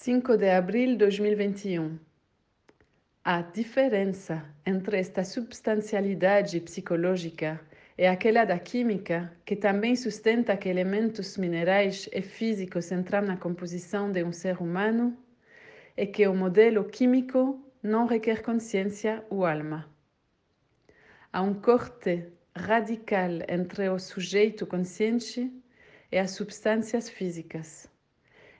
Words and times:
5 0.00 0.36
de 0.36 0.48
abril 0.48 0.90
de 0.90 0.98
2021. 0.98 1.98
A 3.24 3.42
diferença 3.42 4.44
entre 4.64 4.96
esta 5.00 5.24
substancialidade 5.24 6.60
psicológica 6.60 7.60
e 7.98 8.06
aquela 8.06 8.44
da 8.44 8.60
química, 8.60 9.36
que 9.44 9.56
também 9.56 9.96
sustenta 9.96 10.56
que 10.56 10.68
elementos 10.68 11.36
minerais 11.36 12.08
e 12.12 12.22
físicos 12.22 12.92
entram 12.92 13.22
na 13.22 13.36
composição 13.36 14.12
de 14.12 14.22
um 14.22 14.32
ser 14.32 14.62
humano, 14.62 15.18
é 15.96 16.06
que 16.06 16.28
o 16.28 16.32
modelo 16.32 16.84
químico 16.84 17.60
não 17.82 18.06
requer 18.06 18.40
consciência 18.40 19.24
ou 19.28 19.44
alma. 19.44 19.84
Há 21.32 21.42
um 21.42 21.54
corte 21.54 22.24
radical 22.54 23.32
entre 23.48 23.88
o 23.88 23.98
sujeito 23.98 24.64
consciente 24.64 25.52
e 26.12 26.16
as 26.16 26.30
substâncias 26.30 27.10
físicas 27.10 27.90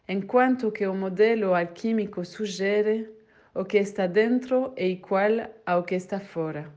enquanto 0.09 0.73
que 0.73 0.87
o 0.87 0.95
modelo 0.95 1.55
alquímico 1.55 2.25
sugere 2.25 3.13
o 3.55 3.65
que 3.65 3.77
está 3.77 4.07
dentro 4.07 4.73
é 4.75 4.89
igual 4.89 5.53
ao 5.67 5.85
que 5.85 5.95
está 5.95 6.19
fora. 6.19 6.73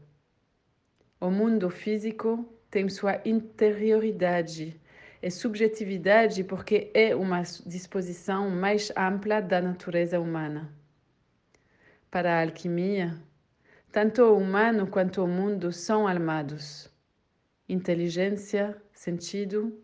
O 1.20 1.30
mundo 1.30 1.70
físico 1.70 2.46
tem 2.70 2.90
sua 2.90 3.22
interioridade 3.24 4.82
e 5.22 5.32
subjetividade 5.32 6.44
porque 6.44 6.92
é 6.94 7.16
uma 7.16 7.42
disposição 7.66 8.50
mais 8.50 8.92
ampla 8.98 9.40
da 9.40 9.62
natureza 9.62 10.20
humana. 10.20 10.74
Para 12.10 12.40
a 12.40 12.42
alquimia, 12.42 13.16
tanto 13.92 14.24
o 14.24 14.38
humano 14.38 14.88
quanto 14.88 15.24
o 15.24 15.28
mundo 15.28 15.72
são 15.72 16.08
almados. 16.08 16.90
Inteligência, 17.70 18.76
sentido, 18.92 19.82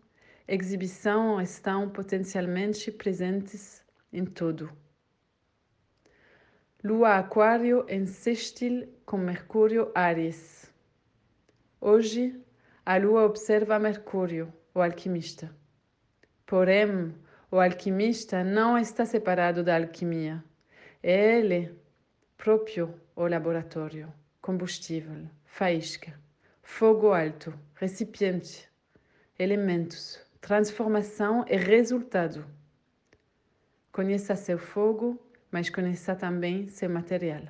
exibição 0.48 1.40
estão 1.40 1.90
potencialmente 1.90 2.90
presentes 2.90 3.82
em 4.10 4.24
todo. 4.24 4.72
Lua 6.82 7.18
Aquário 7.18 7.84
em 7.86 8.06
sextil 8.06 8.88
com 9.04 9.18
Mercúrio 9.18 9.92
Aries. 9.94 10.72
Hoje, 11.78 12.40
a 12.86 12.96
Lua 12.96 13.24
observa 13.24 13.78
Mercúrio, 13.78 14.50
o 14.74 14.80
alquimista. 14.80 15.54
Porém, 16.46 17.14
o 17.50 17.60
alquimista 17.60 18.42
não 18.42 18.78
está 18.78 19.04
separado 19.04 19.62
da 19.62 19.76
alquimia. 19.76 20.42
É 21.02 21.36
ele 21.36 21.78
próprio 22.38 22.94
o 23.14 23.26
laboratório, 23.26 24.10
combustível, 24.40 25.28
faísca, 25.44 26.18
fogo 26.62 27.12
alto, 27.12 27.52
recipiente, 27.74 28.68
elementos, 29.38 30.20
transformação 30.40 31.44
e 31.48 31.56
resultado. 31.56 32.44
Conheça 33.92 34.36
seu 34.36 34.58
fogo, 34.58 35.20
mas 35.50 35.68
conheça 35.70 36.14
também 36.14 36.68
seu 36.68 36.88
material. 36.88 37.42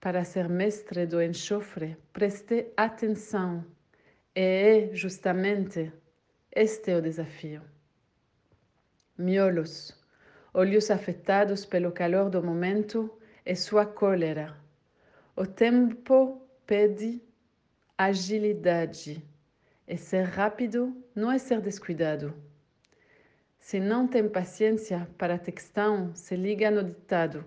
Para 0.00 0.24
ser 0.24 0.48
mestre 0.48 1.06
do 1.06 1.22
enxofre, 1.22 1.96
preste 2.12 2.72
atenção. 2.76 3.64
E 4.34 4.40
é 4.90 4.94
justamente 4.94 5.92
este 6.50 6.94
o 6.94 7.00
desafio. 7.00 7.62
Miolos, 9.16 9.96
olhos 10.52 10.90
afetados 10.90 11.64
pelo 11.64 11.92
calor 11.92 12.28
do 12.28 12.42
momento 12.42 13.10
e 13.46 13.54
sua 13.54 13.86
cólera. 13.86 14.56
O 15.36 15.46
tempo 15.46 16.42
pede 16.66 17.22
agilidade 17.96 19.22
e 19.92 19.98
ser 19.98 20.22
rápido 20.24 20.96
não 21.14 21.30
é 21.30 21.36
ser 21.36 21.60
descuidado. 21.60 22.32
Se 23.60 23.78
não 23.78 24.08
tem 24.08 24.26
paciência 24.26 25.06
para 25.18 25.34
a 25.34 25.38
textão, 25.38 26.14
se 26.14 26.34
liga 26.34 26.70
no 26.70 26.82
ditado. 26.82 27.44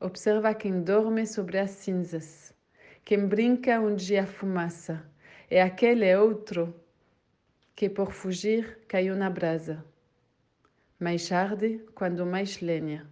Observa 0.00 0.52
quem 0.52 0.82
dorme 0.82 1.24
sobre 1.24 1.58
as 1.58 1.70
cinzas, 1.70 2.52
quem 3.04 3.24
brinca 3.24 3.80
onde 3.80 4.18
há 4.18 4.26
fumaça, 4.26 5.00
e 5.48 5.60
aquele 5.60 6.12
outro 6.16 6.74
que 7.76 7.88
por 7.88 8.12
fugir 8.12 8.80
caiu 8.88 9.14
na 9.14 9.30
brasa. 9.30 9.84
Mais 10.98 11.30
arde 11.30 11.86
quando 11.94 12.26
mais 12.26 12.60
lenha. 12.60 13.08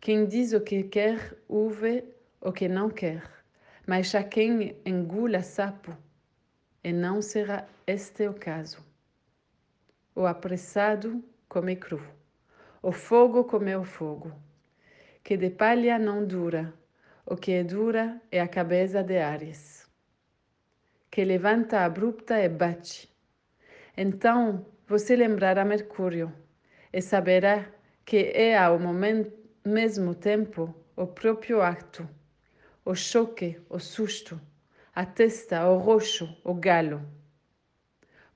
Quem 0.00 0.26
diz 0.26 0.52
o 0.52 0.60
que 0.60 0.82
quer, 0.82 1.36
ouve 1.46 2.02
o 2.40 2.50
que 2.50 2.66
não 2.66 2.90
quer, 2.90 3.22
mas 3.86 4.12
há 4.12 4.24
quem 4.24 4.76
engula 4.84 5.40
sapo 5.40 5.96
e 6.88 6.92
não 6.92 7.20
será 7.20 7.68
este 7.86 8.26
o 8.26 8.32
caso. 8.32 8.78
O 10.14 10.24
apressado 10.24 11.22
come 11.46 11.76
cru, 11.76 12.00
o 12.80 12.92
fogo 12.92 13.44
come 13.44 13.76
o 13.76 13.84
fogo, 13.84 14.32
que 15.22 15.36
de 15.36 15.50
palha 15.50 15.98
não 15.98 16.24
dura, 16.24 16.72
o 17.26 17.36
que 17.36 17.52
é 17.52 17.62
dura 17.62 18.18
é 18.32 18.40
a 18.40 18.48
cabeça 18.48 19.02
de 19.02 19.18
Ares, 19.18 19.86
que 21.10 21.22
levanta 21.26 21.84
abrupta 21.84 22.40
e 22.40 22.48
bate. 22.48 23.14
Então 23.94 24.64
você 24.86 25.14
lembrará 25.14 25.66
Mercúrio 25.66 26.32
e 26.90 27.02
saberá 27.02 27.70
que 28.02 28.32
é 28.34 28.56
ao 28.56 28.78
momento, 28.78 29.30
mesmo 29.62 30.14
tempo 30.14 30.74
o 30.96 31.06
próprio 31.06 31.60
acto, 31.60 32.08
o 32.82 32.94
choque, 32.94 33.60
o 33.68 33.78
susto, 33.78 34.40
a 34.98 35.06
testa, 35.06 35.64
o 35.68 35.78
roxo, 35.78 36.36
o 36.42 36.52
galo. 36.52 37.00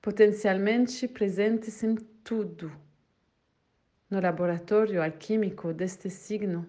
Potencialmente 0.01 1.09
presentes 1.09 1.83
em 1.83 1.97
tudo. 2.23 2.71
No 4.09 4.21
laboratório 4.21 5.03
alquímico 5.03 5.75
deste 5.75 6.09
signo, 6.09 6.65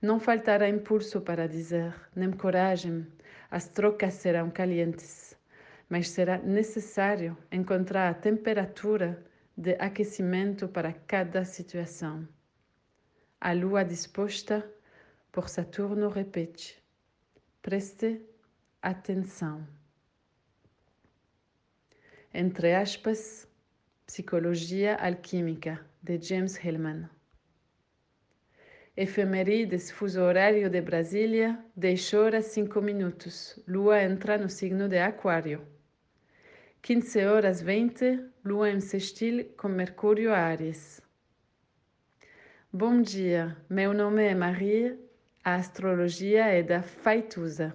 não 0.00 0.20
faltará 0.20 0.68
impulso 0.68 1.20
para 1.20 1.48
dizer, 1.48 1.92
nem 2.14 2.30
coragem, 2.30 3.08
as 3.50 3.66
trocas 3.66 4.14
serão 4.14 4.52
calientes, 4.52 5.36
mas 5.88 6.10
será 6.10 6.38
necessário 6.38 7.36
encontrar 7.50 8.10
a 8.10 8.14
temperatura 8.14 9.20
de 9.58 9.74
aquecimento 9.80 10.68
para 10.68 10.92
cada 10.92 11.44
situação. 11.44 12.28
A 13.40 13.52
lua 13.52 13.82
disposta 13.82 14.64
por 15.32 15.48
Saturno 15.48 16.08
repete: 16.08 16.80
preste 17.60 18.32
atenção. 18.84 19.66
Entre 22.34 22.74
aspas, 22.74 23.48
Psicologia 24.04 24.96
Alquímica, 24.96 25.80
de 26.02 26.20
James 26.20 26.62
Hillman. 26.62 27.08
Efemerides, 28.94 29.90
fuso 29.90 30.20
horário 30.20 30.68
de 30.68 30.82
Brasília, 30.82 31.58
10 31.74 32.14
horas 32.14 32.44
5 32.46 32.82
minutos. 32.82 33.58
Lua 33.66 34.02
entra 34.02 34.36
no 34.36 34.50
signo 34.50 34.86
de 34.86 34.98
Aquário. 34.98 35.66
15 36.82 37.24
horas 37.24 37.62
20, 37.62 38.22
Lua 38.44 38.70
em 38.70 38.80
sextil 38.80 39.46
com 39.56 39.68
Mercúrio 39.68 40.34
Ares. 40.34 41.00
Bom 42.70 43.00
dia, 43.00 43.56
meu 43.70 43.94
nome 43.94 44.24
é 44.24 44.34
Maria, 44.34 44.98
a 45.42 45.54
astrologia 45.54 46.44
é 46.48 46.62
da 46.62 46.82
Faituza. 46.82 47.74